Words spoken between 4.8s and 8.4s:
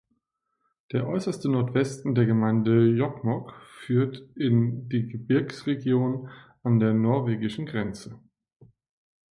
die Gebirgsregion an der norwegischen Grenze.